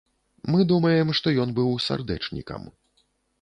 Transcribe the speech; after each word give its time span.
Мы 0.53 0.63
думаем, 0.71 1.11
што 1.19 1.33
ён 1.43 1.53
быў 1.59 1.69
сардэчнікам. 1.89 2.67